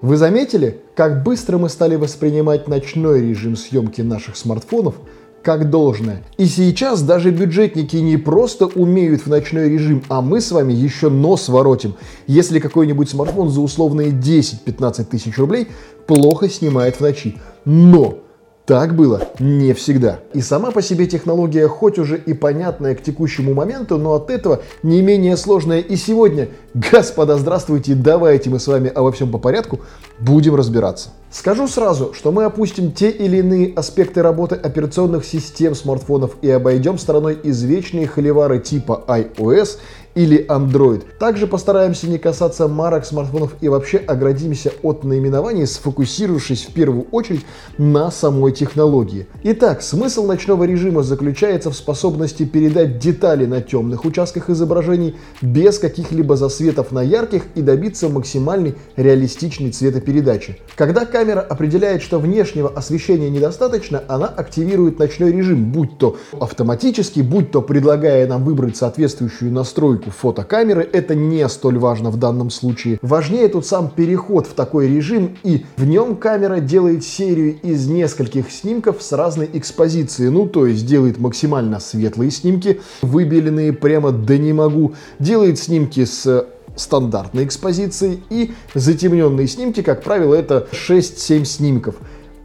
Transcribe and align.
Вы 0.00 0.16
заметили, 0.16 0.80
как 0.94 1.24
быстро 1.24 1.58
мы 1.58 1.68
стали 1.68 1.96
воспринимать 1.96 2.68
ночной 2.68 3.20
режим 3.20 3.56
съемки 3.56 4.00
наших 4.00 4.36
смартфонов 4.36 4.94
как 5.42 5.70
должное. 5.70 6.22
И 6.36 6.46
сейчас 6.46 7.02
даже 7.02 7.32
бюджетники 7.32 7.96
не 7.96 8.16
просто 8.16 8.66
умеют 8.66 9.22
в 9.22 9.26
ночной 9.26 9.68
режим, 9.68 10.04
а 10.08 10.22
мы 10.22 10.40
с 10.40 10.52
вами 10.52 10.72
еще 10.72 11.08
нос 11.08 11.48
воротим, 11.48 11.96
если 12.28 12.60
какой-нибудь 12.60 13.10
смартфон 13.10 13.48
за 13.48 13.60
условные 13.60 14.10
10-15 14.10 15.04
тысяч 15.06 15.36
рублей 15.36 15.66
плохо 16.06 16.48
снимает 16.48 16.94
в 16.94 17.00
ночи. 17.00 17.36
Но 17.64 18.20
так 18.68 18.94
было 18.94 19.22
не 19.38 19.72
всегда. 19.72 20.18
И 20.34 20.42
сама 20.42 20.72
по 20.72 20.82
себе 20.82 21.06
технология 21.06 21.66
хоть 21.66 21.98
уже 21.98 22.18
и 22.18 22.34
понятная 22.34 22.94
к 22.94 23.02
текущему 23.02 23.54
моменту, 23.54 23.96
но 23.96 24.12
от 24.12 24.28
этого 24.28 24.60
не 24.82 25.00
менее 25.00 25.38
сложная 25.38 25.78
и 25.78 25.96
сегодня. 25.96 26.50
Господа, 26.74 27.38
здравствуйте, 27.38 27.94
давайте 27.94 28.50
мы 28.50 28.60
с 28.60 28.66
вами 28.66 28.90
обо 28.90 29.10
всем 29.10 29.30
по 29.32 29.38
порядку 29.38 29.80
будем 30.20 30.54
разбираться. 30.54 31.08
Скажу 31.30 31.68
сразу, 31.68 32.12
что 32.14 32.30
мы 32.30 32.44
опустим 32.44 32.92
те 32.92 33.10
или 33.10 33.38
иные 33.38 33.72
аспекты 33.74 34.22
работы 34.22 34.54
операционных 34.54 35.24
систем 35.24 35.74
смартфонов 35.74 36.36
и 36.40 36.50
обойдем 36.50 36.98
стороной 36.98 37.38
извечные 37.42 38.06
холивары 38.06 38.58
типа 38.58 39.04
iOS 39.06 39.78
или 40.18 40.44
Android. 40.48 41.04
Также 41.20 41.46
постараемся 41.46 42.08
не 42.08 42.18
касаться 42.18 42.66
марок 42.66 43.06
смартфонов 43.06 43.54
и 43.60 43.68
вообще 43.68 43.98
оградимся 43.98 44.72
от 44.82 45.04
наименований, 45.04 45.64
сфокусировавшись 45.64 46.64
в 46.64 46.72
первую 46.72 47.06
очередь 47.12 47.46
на 47.78 48.10
самой 48.10 48.50
технологии. 48.50 49.28
Итак, 49.44 49.80
смысл 49.80 50.26
ночного 50.26 50.64
режима 50.64 51.04
заключается 51.04 51.70
в 51.70 51.76
способности 51.76 52.44
передать 52.44 52.98
детали 52.98 53.46
на 53.46 53.60
темных 53.60 54.04
участках 54.04 54.50
изображений 54.50 55.14
без 55.40 55.78
каких-либо 55.78 56.34
засветов 56.34 56.90
на 56.90 57.00
ярких 57.00 57.44
и 57.54 57.62
добиться 57.62 58.08
максимальной 58.08 58.74
реалистичной 58.96 59.70
цветопередачи. 59.70 60.58
Когда 60.74 61.06
камера 61.06 61.40
определяет, 61.40 62.02
что 62.02 62.18
внешнего 62.18 62.68
освещения 62.68 63.30
недостаточно, 63.30 64.02
она 64.08 64.26
активирует 64.26 64.98
ночной 64.98 65.30
режим, 65.30 65.70
будь 65.70 65.96
то 65.96 66.16
автоматически, 66.40 67.20
будь 67.20 67.52
то 67.52 67.62
предлагая 67.62 68.26
нам 68.26 68.42
выбрать 68.42 68.76
соответствующую 68.76 69.52
настройку 69.52 70.07
фотокамеры, 70.10 70.88
это 70.92 71.14
не 71.14 71.48
столь 71.48 71.78
важно 71.78 72.10
в 72.10 72.16
данном 72.16 72.50
случае. 72.50 72.98
Важнее 73.02 73.48
тут 73.48 73.66
сам 73.66 73.90
переход 73.90 74.46
в 74.46 74.54
такой 74.54 74.88
режим, 74.88 75.36
и 75.42 75.64
в 75.76 75.86
нем 75.86 76.16
камера 76.16 76.60
делает 76.60 77.04
серию 77.04 77.56
из 77.62 77.88
нескольких 77.88 78.50
снимков 78.50 79.02
с 79.02 79.12
разной 79.12 79.48
экспозицией. 79.52 80.30
Ну, 80.30 80.46
то 80.46 80.66
есть 80.66 80.86
делает 80.86 81.18
максимально 81.18 81.80
светлые 81.80 82.30
снимки, 82.30 82.80
выбеленные 83.02 83.72
прямо 83.72 84.12
да 84.12 84.36
не 84.36 84.52
могу, 84.52 84.94
делает 85.18 85.58
снимки 85.58 86.04
с 86.04 86.46
стандартной 86.76 87.44
экспозицией 87.44 88.22
и 88.30 88.52
затемненные 88.74 89.48
снимки, 89.48 89.82
как 89.82 90.02
правило, 90.02 90.34
это 90.34 90.68
6-7 90.72 91.44
снимков. 91.44 91.96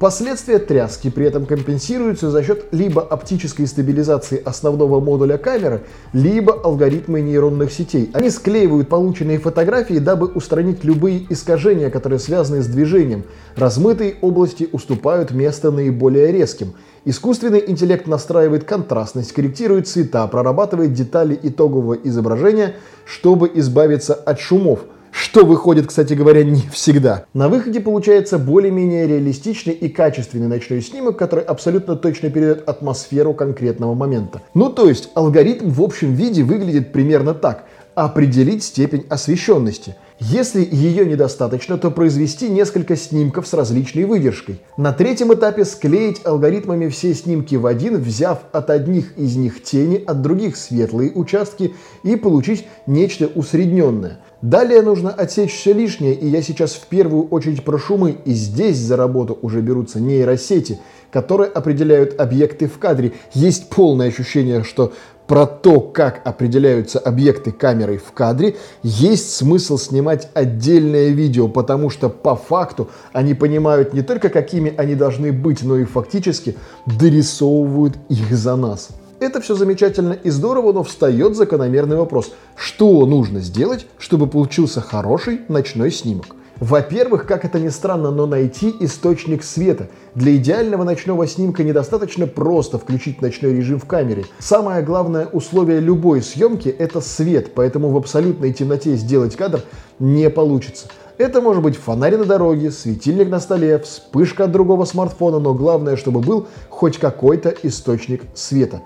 Последствия 0.03 0.59
тряски 0.59 1.09
при 1.09 1.25
этом 1.25 1.45
компенсируются 1.45 2.29
за 2.29 2.43
счет 2.43 2.65
либо 2.73 3.01
оптической 3.01 3.65
стабилизации 3.65 4.37
основного 4.43 4.99
модуля 4.99 5.37
камеры, 5.37 5.83
либо 6.11 6.51
алгоритмы 6.51 7.21
нейронных 7.21 7.71
сетей. 7.71 8.09
Они 8.11 8.29
склеивают 8.29 8.89
полученные 8.89 9.39
фотографии, 9.39 9.99
дабы 9.99 10.27
устранить 10.27 10.83
любые 10.83 11.25
искажения, 11.29 11.89
которые 11.89 12.19
связаны 12.19 12.61
с 12.61 12.67
движением. 12.67 13.23
Размытые 13.55 14.15
области 14.19 14.67
уступают 14.73 15.31
место 15.31 15.71
наиболее 15.71 16.33
резким. 16.33 16.73
Искусственный 17.05 17.63
интеллект 17.65 18.05
настраивает 18.05 18.65
контрастность, 18.65 19.31
корректирует 19.31 19.87
цвета, 19.87 20.27
прорабатывает 20.27 20.91
детали 20.91 21.39
итогового 21.41 21.93
изображения, 21.93 22.75
чтобы 23.05 23.49
избавиться 23.53 24.13
от 24.13 24.41
шумов– 24.41 24.81
что 25.13 25.45
выходит, 25.45 25.87
кстати 25.87 26.13
говоря, 26.13 26.43
не 26.43 26.63
всегда. 26.71 27.25
На 27.33 27.47
выходе 27.47 27.79
получается 27.79 28.39
более-менее 28.39 29.07
реалистичный 29.07 29.73
и 29.73 29.87
качественный 29.87 30.47
ночной 30.47 30.81
снимок, 30.81 31.17
который 31.17 31.43
абсолютно 31.43 31.95
точно 31.95 32.31
передает 32.31 32.67
атмосферу 32.67 33.33
конкретного 33.33 33.93
момента. 33.93 34.41
Ну 34.55 34.69
то 34.69 34.89
есть 34.89 35.11
алгоритм 35.13 35.69
в 35.69 35.81
общем 35.83 36.15
виде 36.15 36.43
выглядит 36.43 36.91
примерно 36.91 37.35
так. 37.35 37.65
Определить 37.95 38.63
степень 38.63 39.05
освещенности. 39.07 39.95
Если 40.19 40.67
ее 40.71 41.05
недостаточно, 41.05 41.77
то 41.77 41.91
произвести 41.91 42.49
несколько 42.49 42.95
снимков 42.95 43.47
с 43.47 43.53
различной 43.53 44.05
выдержкой. 44.05 44.61
На 44.77 44.93
третьем 44.93 45.31
этапе 45.31 45.63
склеить 45.63 46.21
алгоритмами 46.25 46.87
все 46.89 47.13
снимки 47.13 47.55
в 47.55 47.67
один, 47.67 47.97
взяв 47.97 48.39
от 48.51 48.71
одних 48.71 49.15
из 49.17 49.35
них 49.35 49.61
тени, 49.61 50.03
от 50.07 50.23
других 50.23 50.57
светлые 50.57 51.11
участки 51.11 51.75
и 52.03 52.15
получить 52.15 52.65
нечто 52.87 53.27
усредненное. 53.27 54.19
Далее 54.41 54.81
нужно 54.81 55.11
отсечь 55.11 55.53
все 55.53 55.71
лишнее, 55.71 56.15
и 56.15 56.27
я 56.27 56.41
сейчас 56.41 56.73
в 56.73 56.87
первую 56.87 57.27
очередь 57.27 57.63
про 57.63 57.77
шумы, 57.77 58.17
и 58.25 58.33
здесь 58.33 58.77
за 58.77 58.97
работу 58.97 59.37
уже 59.41 59.61
берутся 59.61 59.99
нейросети, 60.01 60.79
которые 61.13 61.49
определяют 61.51 62.19
объекты 62.19 62.67
в 62.67 62.79
кадре. 62.79 63.13
Есть 63.33 63.69
полное 63.69 64.07
ощущение, 64.07 64.63
что 64.63 64.93
про 65.27 65.45
то, 65.45 65.79
как 65.79 66.21
определяются 66.25 66.99
объекты 66.99 67.51
камерой 67.51 67.97
в 67.97 68.11
кадре, 68.11 68.57
есть 68.81 69.33
смысл 69.33 69.77
снимать 69.77 70.27
отдельное 70.33 71.09
видео, 71.09 71.47
потому 71.47 71.91
что 71.91 72.09
по 72.09 72.35
факту 72.35 72.89
они 73.13 73.35
понимают 73.35 73.93
не 73.93 74.01
только 74.01 74.29
какими 74.29 74.73
они 74.75 74.95
должны 74.95 75.31
быть, 75.31 75.61
но 75.63 75.77
и 75.77 75.85
фактически 75.85 76.57
дорисовывают 76.87 77.93
их 78.09 78.35
за 78.35 78.55
нас. 78.55 78.89
Это 79.19 79.39
все 79.39 79.55
замечательно 79.55 80.13
и 80.13 80.29
здорово, 80.31 80.73
но 80.73 80.83
встает 80.83 81.37
закономерный 81.37 81.95
вопрос. 81.95 82.33
Что 82.57 83.05
нужно 83.05 83.39
сделать, 83.39 83.85
чтобы 83.99 84.27
получился 84.27 84.81
хороший 84.81 85.41
ночной 85.47 85.91
снимок? 85.91 86.35
Во-первых, 86.59 87.25
как 87.25 87.45
это 87.45 87.59
ни 87.59 87.69
странно, 87.69 88.11
но 88.11 88.25
найти 88.25 88.73
источник 88.79 89.43
света. 89.43 89.89
Для 90.15 90.35
идеального 90.35 90.83
ночного 90.83 91.27
снимка 91.27 91.63
недостаточно 91.63 92.27
просто 92.27 92.77
включить 92.77 93.21
ночной 93.21 93.55
режим 93.55 93.79
в 93.79 93.85
камере. 93.85 94.25
Самое 94.39 94.83
главное 94.83 95.25
условие 95.25 95.79
любой 95.79 96.21
съемки– 96.21 96.69
это 96.79 97.01
свет, 97.01 97.53
поэтому 97.55 97.89
в 97.89 97.97
абсолютной 97.97 98.53
темноте 98.53 98.95
сделать 98.95 99.35
кадр 99.35 99.61
не 99.99 100.29
получится. 100.29 100.87
Это 101.17 101.41
может 101.41 101.63
быть 101.63 101.75
фонарь 101.75 102.17
на 102.17 102.25
дороге, 102.25 102.71
светильник 102.71 103.29
на 103.29 103.39
столе, 103.39 103.79
вспышка 103.79 104.45
от 104.45 104.51
другого 104.51 104.85
смартфона, 104.85 105.39
но 105.39 105.53
главное, 105.53 105.95
чтобы 105.95 106.21
был 106.21 106.47
хоть 106.69 106.97
какой-то 106.97 107.53
источник 107.63 108.23
света. 108.33 108.81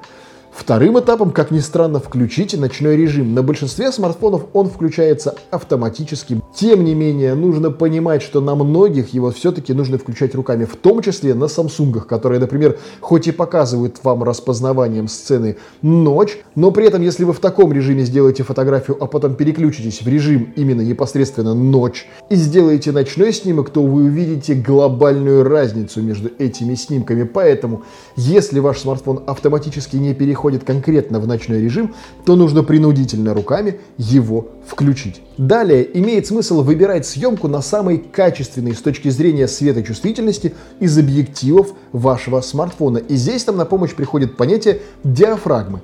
Вторым 0.52 1.00
этапом, 1.00 1.32
как 1.32 1.52
ни 1.52 1.60
странно, 1.60 2.00
включите 2.00 2.58
ночной 2.58 2.98
режим. 2.98 3.36
На 3.36 3.44
большинстве 3.44 3.92
смартфонов 3.92 4.48
он 4.54 4.68
включается 4.70 5.36
автоматически. 5.52 6.42
Тем 6.58 6.84
не 6.84 6.96
менее, 6.96 7.36
нужно 7.36 7.70
понимать, 7.70 8.24
что 8.24 8.42
на 8.42 8.56
многих 8.56 9.14
его 9.14 9.30
все-таки 9.30 9.74
нужно 9.74 10.00
включать 10.00 10.34
руками, 10.34 10.66
в 10.66 10.76
том 10.76 11.04
числе 11.04 11.36
на 11.36 11.44
Samsung, 11.44 12.02
которые, 12.02 12.40
например, 12.40 12.80
хоть 13.00 13.28
и 13.28 13.32
показывают 13.32 13.98
вам 14.02 14.24
распознаванием 14.24 15.08
сцены 15.08 15.58
ночь, 15.84 16.40
но 16.56 16.72
при 16.72 16.88
этом, 16.88 17.04
если 17.04 17.26
вы 17.26 17.34
в 17.34 17.40
таком 17.40 17.72
режиме 17.72 18.06
сделаете 18.06 18.42
фотографию, 18.42 18.98
а 19.00 19.06
потом 19.06 19.36
переключитесь 19.36 20.02
в 20.02 20.08
режим 20.08 20.52
именно 20.56 20.82
непосредственно 20.82 21.54
ночь 21.54 22.08
и 22.32 22.36
сделаете 22.36 22.92
ночной 22.92 23.34
снимок, 23.34 23.70
то 23.70 23.84
вы 23.84 24.06
увидите 24.06 24.56
глобальную 24.56 25.44
разницу 25.44 26.02
между 26.02 26.32
этими 26.40 26.74
снимками. 26.74 27.22
Поэтому, 27.22 27.84
если 28.16 28.60
ваш 28.62 28.80
смартфон 28.80 29.22
автоматически 29.28 29.98
не 29.98 30.16
переходит 30.16 30.64
конкретно 30.64 31.20
в 31.20 31.28
ночной 31.28 31.62
режим, 31.62 31.94
то 32.26 32.36
нужно 32.36 32.64
принудительно 32.64 33.36
руками 33.36 33.80
его 34.00 34.48
включить. 34.66 35.22
Далее 35.38 35.88
имеет 36.00 36.26
смысл 36.26 36.47
выбирать 36.56 37.06
съемку 37.06 37.48
на 37.48 37.62
самой 37.62 37.98
качественной 37.98 38.74
с 38.74 38.82
точки 38.82 39.10
зрения 39.10 39.48
светочувствительности 39.48 40.54
из 40.80 40.98
объективов 40.98 41.74
вашего 41.92 42.42
смартфона. 42.42 42.98
И 42.98 43.16
здесь 43.16 43.44
там 43.44 43.58
на 43.58 43.66
помощь 43.66 43.94
приходит 43.94 44.38
понятие 44.38 44.82
диафрагмы. 45.04 45.82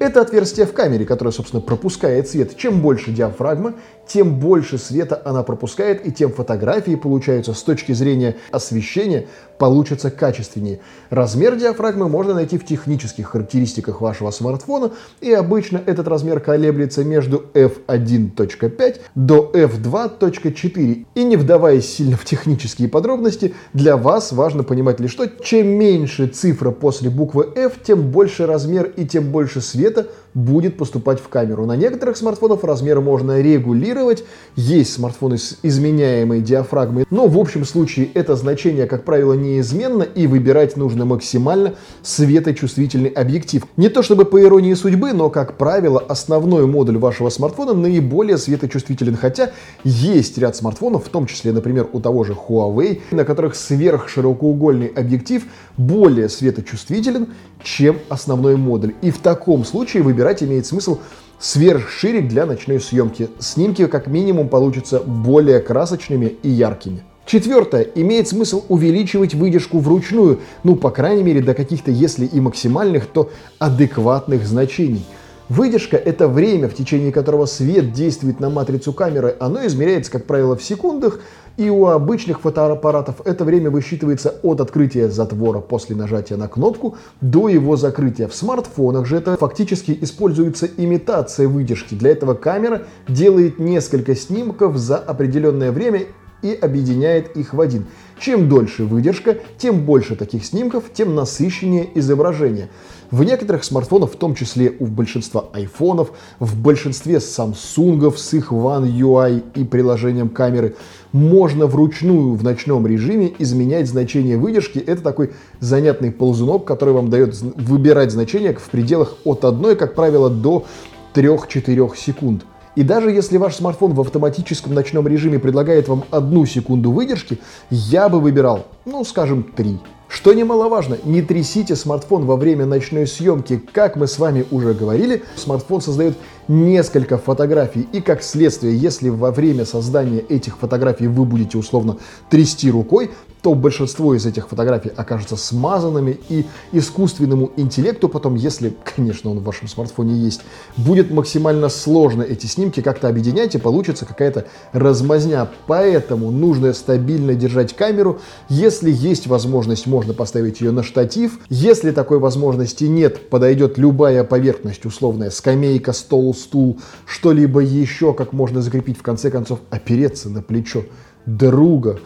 Это 0.00 0.22
отверстие 0.22 0.66
в 0.66 0.72
камере, 0.72 1.04
которое, 1.04 1.30
собственно, 1.30 1.62
пропускает 1.62 2.28
свет. 2.28 2.56
Чем 2.56 2.80
больше 2.80 3.12
диафрагма, 3.12 3.74
тем 4.08 4.40
больше 4.40 4.76
света 4.76 5.22
она 5.24 5.44
пропускает, 5.44 6.04
и 6.04 6.10
тем 6.10 6.32
фотографии 6.32 6.96
получаются 6.96 7.54
с 7.54 7.62
точки 7.62 7.92
зрения 7.92 8.36
освещения 8.50 9.28
получатся 9.58 10.10
качественнее. 10.10 10.80
Размер 11.10 11.56
диафрагмы 11.56 12.08
можно 12.08 12.34
найти 12.34 12.58
в 12.58 12.66
технических 12.66 13.28
характеристиках 13.28 14.00
вашего 14.00 14.30
смартфона, 14.30 14.92
и 15.20 15.32
обычно 15.32 15.80
этот 15.84 16.08
размер 16.08 16.40
колеблется 16.40 17.04
между 17.04 17.44
f1.5 17.54 19.00
до 19.14 19.50
f2.4. 19.54 21.06
И 21.14 21.24
не 21.24 21.36
вдаваясь 21.36 21.88
сильно 21.88 22.16
в 22.16 22.24
технические 22.24 22.88
подробности, 22.88 23.54
для 23.72 23.96
вас 23.96 24.32
важно 24.32 24.62
понимать 24.62 25.00
лишь 25.00 25.14
что, 25.14 25.28
чем 25.28 25.68
меньше 25.68 26.26
цифра 26.26 26.72
после 26.72 27.08
буквы 27.08 27.48
f, 27.54 27.74
тем 27.84 28.10
больше 28.10 28.46
размер 28.46 28.92
и 28.96 29.06
тем 29.06 29.30
больше 29.30 29.60
света 29.60 30.08
будет 30.34 30.76
поступать 30.76 31.20
в 31.20 31.28
камеру. 31.28 31.64
На 31.64 31.76
некоторых 31.76 32.16
смартфонах 32.16 32.64
размер 32.64 33.00
можно 33.00 33.40
регулировать, 33.40 34.24
есть 34.56 34.92
смартфоны 34.92 35.38
с 35.38 35.58
изменяемой 35.62 36.40
диафрагмой, 36.40 37.06
но 37.10 37.26
в 37.26 37.38
общем 37.38 37.64
случае 37.64 38.10
это 38.14 38.36
значение, 38.36 38.86
как 38.86 39.04
правило, 39.04 39.34
неизменно 39.34 40.02
и 40.02 40.26
выбирать 40.26 40.76
нужно 40.76 41.04
максимально 41.04 41.74
светочувствительный 42.02 43.10
объектив. 43.10 43.64
Не 43.76 43.88
то 43.88 44.02
чтобы 44.02 44.24
по 44.24 44.40
иронии 44.40 44.74
судьбы, 44.74 45.12
но, 45.12 45.30
как 45.30 45.56
правило, 45.56 46.00
основной 46.00 46.66
модуль 46.66 46.98
вашего 46.98 47.28
смартфона 47.28 47.72
наиболее 47.74 48.38
светочувствителен, 48.38 49.16
хотя 49.16 49.52
есть 49.84 50.36
ряд 50.38 50.56
смартфонов, 50.56 51.06
в 51.06 51.08
том 51.08 51.26
числе, 51.26 51.52
например, 51.52 51.88
у 51.92 52.00
того 52.00 52.24
же 52.24 52.32
Huawei, 52.32 53.00
на 53.12 53.24
которых 53.24 53.54
сверхширокоугольный 53.54 54.88
объектив 54.88 55.44
более 55.76 56.28
светочувствителен, 56.28 57.28
чем 57.62 57.98
основной 58.08 58.56
модуль. 58.56 58.94
И 59.02 59.10
в 59.10 59.18
таком 59.18 59.64
случае 59.64 60.02
выбирать 60.02 60.23
имеет 60.42 60.66
смысл 60.66 60.98
сверхширик 61.38 62.28
для 62.28 62.46
ночной 62.46 62.80
съемки. 62.80 63.28
Снимки 63.38 63.86
как 63.86 64.06
минимум 64.06 64.48
получатся 64.48 65.00
более 65.00 65.60
красочными 65.60 66.36
и 66.42 66.48
яркими. 66.48 67.02
Четвертое. 67.26 67.82
Имеет 67.94 68.28
смысл 68.28 68.64
увеличивать 68.68 69.34
выдержку 69.34 69.78
вручную, 69.78 70.40
ну, 70.62 70.76
по 70.76 70.90
крайней 70.90 71.22
мере, 71.22 71.40
до 71.40 71.54
каких-то, 71.54 71.90
если 71.90 72.26
и 72.26 72.40
максимальных, 72.40 73.06
то 73.06 73.30
адекватных 73.58 74.46
значений. 74.46 75.04
Выдержка– 75.48 75.96
это 75.98 76.26
время, 76.26 76.68
в 76.68 76.74
течение 76.74 77.12
которого 77.12 77.44
свет 77.46 77.92
действует 77.92 78.40
на 78.40 78.48
матрицу 78.48 78.92
камеры. 78.94 79.36
Оно 79.40 79.66
измеряется, 79.66 80.10
как 80.10 80.24
правило, 80.24 80.56
в 80.56 80.62
секундах, 80.62 81.20
и 81.56 81.70
у 81.70 81.86
обычных 81.86 82.40
фотоаппаратов 82.40 83.20
это 83.24 83.44
время 83.44 83.70
высчитывается 83.70 84.34
от 84.42 84.60
открытия 84.60 85.08
затвора 85.08 85.60
после 85.60 85.96
нажатия 85.96 86.36
на 86.36 86.48
кнопку 86.48 86.96
до 87.20 87.48
его 87.48 87.76
закрытия. 87.76 88.28
В 88.28 88.34
смартфонах 88.34 89.06
же 89.06 89.16
это 89.16 89.36
фактически 89.36 89.96
используется 90.00 90.68
имитация 90.76 91.48
выдержки. 91.48 91.94
Для 91.94 92.10
этого 92.10 92.34
камера 92.34 92.82
делает 93.08 93.58
несколько 93.58 94.14
снимков 94.14 94.76
за 94.76 94.96
определенное 94.98 95.70
время 95.70 96.06
и 96.44 96.52
объединяет 96.52 97.36
их 97.36 97.54
в 97.54 97.60
один. 97.60 97.86
Чем 98.20 98.48
дольше 98.48 98.84
выдержка, 98.84 99.38
тем 99.58 99.84
больше 99.84 100.14
таких 100.14 100.44
снимков, 100.44 100.84
тем 100.92 101.14
насыщеннее 101.14 101.88
изображение. 101.98 102.68
В 103.10 103.24
некоторых 103.24 103.64
смартфонах, 103.64 104.12
в 104.12 104.16
том 104.16 104.34
числе 104.34 104.74
у 104.78 104.86
большинства 104.86 105.46
айфонов, 105.52 106.12
в 106.38 106.60
большинстве 106.60 107.20
самсунгов 107.20 108.18
с 108.18 108.34
их 108.34 108.52
One 108.52 108.86
UI 108.86 109.42
и 109.54 109.64
приложением 109.64 110.28
камеры, 110.28 110.76
можно 111.12 111.66
вручную 111.66 112.34
в 112.34 112.44
ночном 112.44 112.86
режиме 112.86 113.32
изменять 113.38 113.88
значение 113.88 114.36
выдержки. 114.36 114.78
Это 114.78 115.00
такой 115.00 115.32
занятный 115.60 116.10
ползунок, 116.10 116.64
который 116.64 116.92
вам 116.92 117.08
дает 117.08 117.34
выбирать 117.40 118.10
значение 118.10 118.52
в 118.54 118.68
пределах 118.68 119.16
от 119.24 119.44
1, 119.44 119.76
как 119.76 119.94
правило, 119.94 120.28
до 120.28 120.66
3-4 121.14 121.96
секунд. 121.96 122.44
И 122.76 122.82
даже 122.82 123.10
если 123.10 123.36
ваш 123.36 123.56
смартфон 123.56 123.94
в 123.94 124.00
автоматическом 124.00 124.74
ночном 124.74 125.06
режиме 125.06 125.38
предлагает 125.38 125.88
вам 125.88 126.04
одну 126.10 126.44
секунду 126.44 126.90
выдержки, 126.90 127.38
я 127.70 128.08
бы 128.08 128.20
выбирал, 128.20 128.66
ну, 128.84 129.04
скажем, 129.04 129.44
три. 129.44 129.78
Что 130.08 130.32
немаловажно, 130.32 130.98
не 131.04 131.22
трясите 131.22 131.74
смартфон 131.76 132.24
во 132.24 132.36
время 132.36 132.66
ночной 132.66 133.06
съемки. 133.06 133.60
Как 133.72 133.96
мы 133.96 134.06
с 134.06 134.18
вами 134.18 134.44
уже 134.50 134.72
говорили, 134.72 135.24
смартфон 135.36 135.80
создает 135.80 136.16
несколько 136.48 137.18
фотографий. 137.18 137.86
И 137.92 138.00
как 138.00 138.22
следствие, 138.22 138.76
если 138.76 139.08
во 139.08 139.30
время 139.30 139.64
создания 139.64 140.20
этих 140.20 140.58
фотографий 140.58 141.06
вы 141.06 141.24
будете 141.24 141.58
условно 141.58 141.96
трясти 142.30 142.70
рукой, 142.70 143.10
то 143.44 143.54
большинство 143.54 144.14
из 144.14 144.24
этих 144.24 144.48
фотографий 144.48 144.90
окажутся 144.96 145.36
смазанными, 145.36 146.18
и 146.30 146.46
искусственному 146.72 147.52
интеллекту 147.58 148.08
потом, 148.08 148.36
если, 148.36 148.74
конечно, 148.96 149.30
он 149.30 149.40
в 149.40 149.44
вашем 149.44 149.68
смартфоне 149.68 150.14
есть, 150.14 150.40
будет 150.78 151.10
максимально 151.10 151.68
сложно 151.68 152.22
эти 152.22 152.46
снимки 152.46 152.80
как-то 152.80 153.06
объединять, 153.06 153.54
и 153.54 153.58
получится 153.58 154.06
какая-то 154.06 154.46
размазня. 154.72 155.46
Поэтому 155.66 156.30
нужно 156.30 156.72
стабильно 156.72 157.34
держать 157.34 157.76
камеру. 157.76 158.18
Если 158.48 158.90
есть 158.90 159.26
возможность, 159.26 159.86
можно 159.86 160.14
поставить 160.14 160.62
ее 160.62 160.70
на 160.70 160.82
штатив. 160.82 161.38
Если 161.50 161.90
такой 161.90 162.18
возможности 162.20 162.84
нет, 162.84 163.28
подойдет 163.28 163.76
любая 163.76 164.24
поверхность, 164.24 164.86
условная 164.86 165.28
скамейка, 165.28 165.92
стол, 165.92 166.33
стул, 166.34 166.80
что-либо 167.06 167.60
еще, 167.60 168.12
как 168.14 168.32
можно 168.32 168.60
закрепить, 168.60 168.98
в 168.98 169.02
конце 169.02 169.30
концов, 169.30 169.60
опереться 169.70 170.28
на 170.28 170.42
плечо 170.42 170.84
друга. 171.26 172.00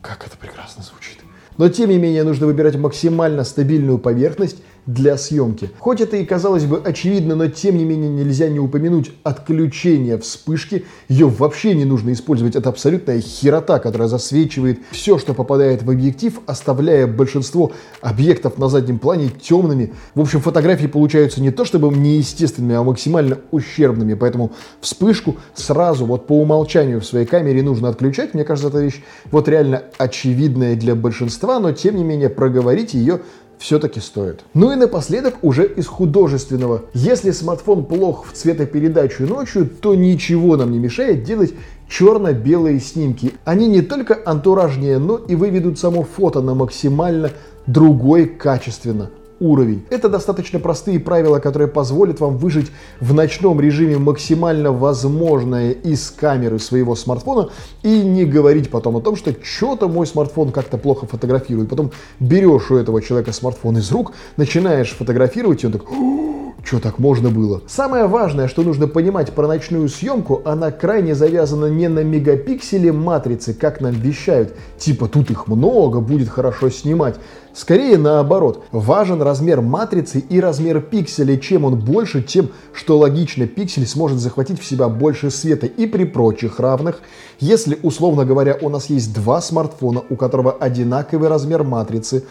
Как 0.00 0.26
это 0.26 0.36
прекрасно 0.36 0.82
звучит. 0.82 1.18
Но 1.56 1.68
тем 1.68 1.90
не 1.90 1.98
менее 1.98 2.24
нужно 2.24 2.46
выбирать 2.46 2.76
максимально 2.76 3.44
стабильную 3.44 3.98
поверхность 3.98 4.58
для 4.92 5.16
съемки. 5.16 5.70
Хоть 5.78 6.00
это 6.00 6.16
и 6.16 6.24
казалось 6.24 6.64
бы 6.64 6.80
очевидно, 6.84 7.36
но 7.36 7.48
тем 7.48 7.78
не 7.78 7.84
менее 7.84 8.10
нельзя 8.10 8.48
не 8.48 8.58
упомянуть 8.58 9.12
отключение 9.22 10.18
вспышки. 10.18 10.84
Ее 11.08 11.28
вообще 11.28 11.74
не 11.74 11.84
нужно 11.84 12.12
использовать. 12.12 12.56
Это 12.56 12.68
абсолютная 12.68 13.20
херота, 13.20 13.78
которая 13.78 14.08
засвечивает 14.08 14.80
все, 14.90 15.18
что 15.18 15.34
попадает 15.34 15.82
в 15.82 15.90
объектив, 15.90 16.40
оставляя 16.46 17.06
большинство 17.06 17.72
объектов 18.00 18.58
на 18.58 18.68
заднем 18.68 18.98
плане 18.98 19.28
темными. 19.28 19.92
В 20.14 20.20
общем, 20.20 20.40
фотографии 20.40 20.86
получаются 20.86 21.40
не 21.40 21.50
то 21.50 21.64
чтобы 21.64 21.88
неестественными, 21.96 22.74
а 22.74 22.82
максимально 22.82 23.38
ущербными. 23.50 24.14
Поэтому 24.14 24.52
вспышку 24.80 25.36
сразу 25.54 26.04
вот 26.04 26.26
по 26.26 26.40
умолчанию 26.40 27.00
в 27.00 27.04
своей 27.04 27.26
камере 27.26 27.62
нужно 27.62 27.88
отключать. 27.88 28.34
Мне 28.34 28.44
кажется, 28.44 28.68
эта 28.68 28.80
вещь 28.82 29.02
вот 29.30 29.48
реально 29.48 29.84
очевидная 29.98 30.74
для 30.74 30.94
большинства, 30.94 31.60
но 31.60 31.72
тем 31.72 31.96
не 31.96 32.04
менее 32.04 32.28
проговорить 32.28 32.94
ее 32.94 33.20
все-таки 33.60 34.00
стоит. 34.00 34.40
Ну 34.54 34.72
и 34.72 34.74
напоследок 34.74 35.34
уже 35.42 35.66
из 35.66 35.86
художественного. 35.86 36.86
Если 36.94 37.30
смартфон 37.30 37.84
плох 37.84 38.26
в 38.26 38.32
цветопередачу 38.32 39.26
ночью, 39.26 39.68
то 39.68 39.94
ничего 39.94 40.56
нам 40.56 40.72
не 40.72 40.78
мешает 40.78 41.24
делать 41.24 41.52
черно-белые 41.86 42.80
снимки. 42.80 43.34
Они 43.44 43.68
не 43.68 43.82
только 43.82 44.18
антуражнее, 44.24 44.98
но 44.98 45.18
и 45.18 45.34
выведут 45.34 45.78
само 45.78 46.04
фото 46.04 46.40
на 46.40 46.54
максимально 46.54 47.32
другой 47.66 48.26
качественно 48.26 49.10
уровень. 49.40 49.84
Это 49.90 50.08
достаточно 50.08 50.60
простые 50.60 51.00
правила, 51.00 51.38
которые 51.38 51.68
позволят 51.68 52.20
вам 52.20 52.36
выжить 52.36 52.70
в 53.00 53.12
ночном 53.14 53.60
режиме 53.60 53.98
максимально 53.98 54.70
возможное 54.70 55.72
из 55.72 56.10
камеры 56.10 56.58
своего 56.58 56.94
смартфона 56.94 57.48
и 57.82 58.02
не 58.02 58.24
говорить 58.24 58.70
потом 58.70 58.98
о 58.98 59.00
том, 59.00 59.16
что 59.16 59.34
что-то 59.42 59.88
мой 59.88 60.06
смартфон 60.06 60.52
как-то 60.52 60.78
плохо 60.78 61.06
фотографирует. 61.06 61.68
Потом 61.70 61.90
берешь 62.20 62.70
у 62.70 62.76
этого 62.76 63.02
человека 63.02 63.32
смартфон 63.32 63.78
из 63.78 63.90
рук, 63.90 64.12
начинаешь 64.36 64.90
фотографировать, 64.90 65.64
и 65.64 65.66
он 65.66 65.72
такой 65.72 66.29
что 66.64 66.78
так 66.78 66.98
можно 66.98 67.30
было? 67.30 67.62
Самое 67.66 68.06
важное, 68.06 68.48
что 68.48 68.62
нужно 68.62 68.86
понимать 68.86 69.32
про 69.32 69.46
ночную 69.46 69.88
съемку, 69.88 70.42
она 70.44 70.70
крайне 70.70 71.14
завязана 71.14 71.66
не 71.66 71.88
на 71.88 72.04
мегапикселе 72.04 72.92
матрицы, 72.92 73.54
как 73.54 73.80
нам 73.80 73.92
вещают. 73.92 74.54
Типа 74.78 75.08
тут 75.08 75.30
их 75.30 75.46
много, 75.46 76.00
будет 76.00 76.28
хорошо 76.28 76.70
снимать. 76.70 77.16
Скорее 77.52 77.98
наоборот, 77.98 78.64
важен 78.70 79.20
размер 79.22 79.60
матрицы 79.60 80.20
и 80.20 80.40
размер 80.40 80.80
пикселя. 80.80 81.36
Чем 81.36 81.64
он 81.64 81.78
больше, 81.78 82.22
тем, 82.22 82.50
что 82.72 82.98
логично, 82.98 83.46
пиксель 83.46 83.86
сможет 83.86 84.18
захватить 84.18 84.60
в 84.60 84.64
себя 84.64 84.88
больше 84.88 85.30
света. 85.30 85.66
И 85.66 85.86
при 85.86 86.04
прочих 86.04 86.60
равных, 86.60 87.00
если, 87.40 87.78
условно 87.82 88.24
говоря, 88.24 88.56
у 88.60 88.68
нас 88.68 88.86
есть 88.90 89.12
два 89.12 89.40
смартфона, 89.40 90.02
у 90.08 90.16
которого 90.16 90.52
одинаковый 90.52 91.28
размер 91.28 91.64
матрицы, 91.64 92.24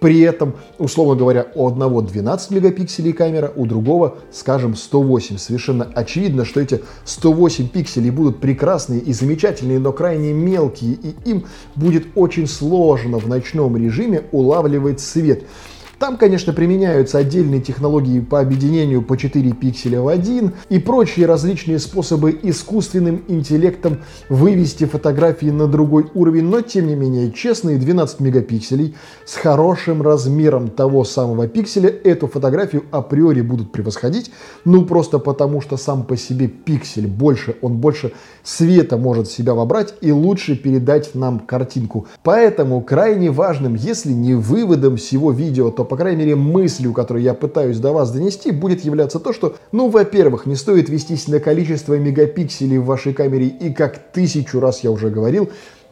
при 0.00 0.20
этом, 0.20 0.54
условно 0.78 1.14
говоря, 1.14 1.46
у 1.54 1.66
одного 1.66 2.02
12 2.02 2.50
мегапикселей 2.50 3.12
камера, 3.12 3.52
у 3.56 3.66
другого, 3.66 4.18
скажем, 4.30 4.76
108. 4.76 5.38
Совершенно 5.38 5.90
очевидно, 5.94 6.44
что 6.44 6.60
эти 6.60 6.82
108 7.04 7.68
пикселей 7.68 8.10
будут 8.10 8.40
прекрасные 8.40 9.00
и 9.00 9.12
замечательные, 9.12 9.78
но 9.78 9.92
крайне 9.92 10.32
мелкие, 10.32 10.92
и 10.92 11.14
им 11.24 11.46
будет 11.74 12.06
очень 12.14 12.46
сложно 12.46 13.18
в 13.18 13.28
ночном 13.28 13.76
режиме 13.76 14.24
улавливать 14.32 15.00
свет. 15.00 15.44
Там, 15.98 16.18
конечно, 16.18 16.52
применяются 16.52 17.16
отдельные 17.16 17.62
технологии 17.62 18.20
по 18.20 18.40
объединению 18.40 19.00
по 19.00 19.16
4 19.16 19.52
пикселя 19.52 20.02
в 20.02 20.08
один 20.08 20.52
и 20.68 20.78
прочие 20.78 21.24
различные 21.24 21.78
способы 21.78 22.38
искусственным 22.42 23.22
интеллектом 23.28 24.02
вывести 24.28 24.84
фотографии 24.84 25.46
на 25.46 25.66
другой 25.66 26.10
уровень, 26.12 26.44
но 26.44 26.60
тем 26.60 26.88
не 26.88 26.94
менее 26.94 27.32
честные 27.32 27.78
12 27.78 28.20
мегапикселей 28.20 28.94
с 29.24 29.36
хорошим 29.36 30.02
размером 30.02 30.68
того 30.68 31.02
самого 31.04 31.48
пикселя 31.48 31.88
эту 31.88 32.26
фотографию 32.26 32.84
априори 32.90 33.40
будут 33.40 33.72
превосходить, 33.72 34.30
ну 34.66 34.84
просто 34.84 35.18
потому 35.18 35.62
что 35.62 35.78
сам 35.78 36.04
по 36.04 36.18
себе 36.18 36.46
пиксель 36.48 37.06
больше, 37.06 37.56
он 37.62 37.78
больше 37.78 38.12
света 38.44 38.98
может 38.98 39.28
себя 39.28 39.54
вобрать 39.54 39.94
и 40.02 40.12
лучше 40.12 40.56
передать 40.56 41.14
нам 41.14 41.38
картинку. 41.38 42.06
Поэтому 42.22 42.82
крайне 42.82 43.30
важным, 43.30 43.74
если 43.74 44.12
не 44.12 44.34
выводом 44.34 44.98
всего 44.98 45.32
видео, 45.32 45.70
то 45.70 45.85
по 45.86 45.96
крайней 45.96 46.18
мере, 46.18 46.36
мыслью, 46.36 46.92
которую 46.92 47.22
я 47.22 47.34
пытаюсь 47.34 47.78
до 47.78 47.92
вас 47.92 48.10
донести, 48.12 48.50
будет 48.50 48.84
являться 48.84 49.18
то, 49.18 49.32
что, 49.32 49.56
ну, 49.72 49.88
во-первых, 49.88 50.46
не 50.46 50.56
стоит 50.56 50.88
вестись 50.88 51.28
на 51.28 51.40
количество 51.40 51.94
мегапикселей 51.94 52.78
в 52.78 52.84
вашей 52.84 53.14
камере, 53.14 53.46
и 53.46 53.72
как 53.72 54.12
тысячу 54.12 54.60
раз 54.60 54.84
я 54.84 54.90
уже 54.90 55.10
говорил, 55.10 55.50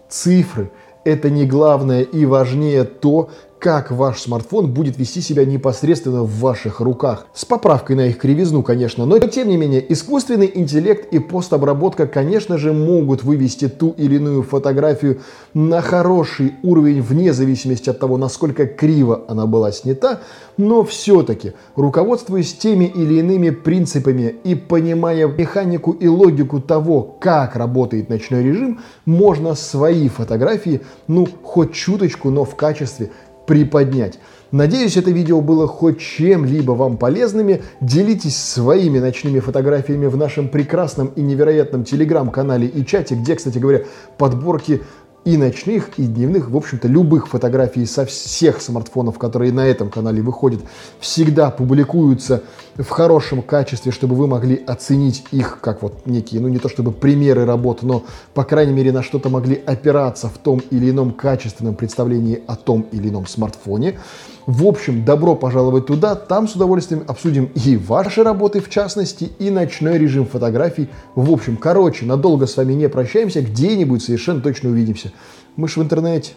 цифры– 0.08 0.70
это 1.04 1.30
не 1.30 1.46
главное 1.46 2.02
и 2.02 2.24
важнее 2.24 2.84
то, 2.84 3.30
как 3.64 3.90
ваш 3.90 4.20
смартфон 4.20 4.74
будет 4.74 4.98
вести 4.98 5.22
себя 5.22 5.46
непосредственно 5.46 6.22
в 6.22 6.38
ваших 6.38 6.80
руках. 6.80 7.26
С 7.32 7.46
поправкой 7.46 7.96
на 7.96 8.08
их 8.08 8.18
кривизну, 8.18 8.62
конечно, 8.62 9.06
но 9.06 9.18
тем 9.20 9.48
не 9.48 9.56
менее 9.56 9.82
искусственный 9.90 10.52
интеллект 10.54 11.10
и 11.14 11.18
постобработка, 11.18 12.06
конечно 12.06 12.58
же, 12.58 12.74
могут 12.74 13.24
вывести 13.24 13.68
ту 13.68 13.94
или 13.96 14.16
иную 14.16 14.42
фотографию 14.42 15.22
на 15.54 15.80
хороший 15.80 16.56
уровень 16.62 17.00
вне 17.00 17.32
зависимости 17.32 17.88
от 17.88 17.98
того, 17.98 18.18
насколько 18.18 18.66
криво 18.66 19.22
она 19.28 19.46
была 19.46 19.72
снята, 19.72 20.20
но 20.58 20.84
все-таки, 20.84 21.54
руководствуясь 21.74 22.52
теми 22.52 22.84
или 22.84 23.14
иными 23.14 23.48
принципами 23.48 24.34
и 24.44 24.54
понимая 24.54 25.26
механику 25.26 25.92
и 25.92 26.06
логику 26.06 26.60
того, 26.60 27.16
как 27.18 27.56
работает 27.56 28.10
ночной 28.10 28.42
режим, 28.42 28.80
можно 29.06 29.54
свои 29.54 30.08
фотографии, 30.08 30.82
ну, 31.08 31.26
хоть 31.42 31.72
чуточку, 31.72 32.28
но 32.28 32.44
в 32.44 32.56
качестве 32.56 33.10
приподнять. 33.46 34.18
Надеюсь, 34.52 34.96
это 34.96 35.10
видео 35.10 35.40
было 35.40 35.66
хоть 35.66 35.98
чем-либо 35.98 36.72
вам 36.72 36.96
полезными. 36.96 37.62
Делитесь 37.80 38.36
своими 38.36 39.00
ночными 39.00 39.40
фотографиями 39.40 40.06
в 40.06 40.16
нашем 40.16 40.48
прекрасном 40.48 41.08
и 41.16 41.22
невероятном 41.22 41.82
телеграм-канале 41.82 42.68
и 42.68 42.86
чате, 42.86 43.16
где, 43.16 43.34
кстати 43.34 43.58
говоря, 43.58 43.82
подборки 44.16 44.82
и 45.24 45.36
ночных, 45.36 45.90
и 45.96 46.04
дневных, 46.04 46.50
в 46.50 46.56
общем-то, 46.56 46.86
любых 46.86 47.28
фотографий 47.28 47.86
со 47.86 48.04
всех 48.04 48.60
смартфонов, 48.60 49.18
которые 49.18 49.52
на 49.52 49.66
этом 49.66 49.90
канале 49.90 50.20
выходят, 50.22 50.60
всегда 51.00 51.50
публикуются 51.50 52.42
в 52.76 52.88
хорошем 52.88 53.42
качестве, 53.42 53.92
чтобы 53.92 54.16
вы 54.16 54.26
могли 54.26 54.62
оценить 54.66 55.24
их 55.30 55.60
как 55.60 55.82
вот 55.82 56.06
некие, 56.06 56.40
ну 56.40 56.48
не 56.48 56.58
то 56.58 56.68
чтобы 56.68 56.92
примеры 56.92 57.44
работ, 57.44 57.82
но, 57.82 58.04
по 58.34 58.44
крайней 58.44 58.72
мере, 58.72 58.92
на 58.92 59.02
что-то 59.02 59.28
могли 59.28 59.60
опираться 59.64 60.28
в 60.28 60.38
том 60.38 60.60
или 60.70 60.90
ином 60.90 61.12
качественном 61.12 61.74
представлении 61.74 62.42
о 62.46 62.56
том 62.56 62.86
или 62.92 63.08
ином 63.08 63.26
смартфоне. 63.26 63.98
В 64.46 64.66
общем, 64.66 65.06
добро 65.06 65.36
пожаловать 65.36 65.86
туда, 65.86 66.14
там 66.14 66.48
с 66.48 66.54
удовольствием 66.54 67.02
обсудим 67.06 67.48
и 67.54 67.78
ваши 67.78 68.22
работы 68.22 68.60
в 68.60 68.68
частности, 68.68 69.30
и 69.38 69.48
ночной 69.48 69.96
режим 69.96 70.26
фотографий. 70.26 70.90
В 71.14 71.30
общем, 71.30 71.56
короче, 71.56 72.04
надолго 72.04 72.46
с 72.46 72.56
вами 72.58 72.74
не 72.74 72.90
прощаемся, 72.90 73.40
где-нибудь 73.40 74.02
совершенно 74.02 74.42
точно 74.42 74.68
увидимся. 74.68 75.12
Мы 75.56 75.68
же 75.68 75.80
в 75.80 75.82
интернете. 75.82 76.34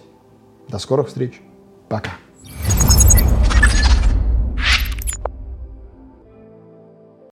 До 0.68 0.80
скорых 0.80 1.08
встреч. 1.08 1.42
Пока. 1.90 2.12